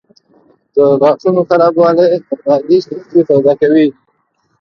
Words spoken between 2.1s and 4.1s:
د معدې ستونزې پیدا کوي.